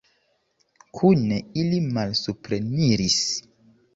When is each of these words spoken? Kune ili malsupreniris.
Kune 0.99 1.37
ili 1.63 1.83
malsupreniris. 1.97 3.21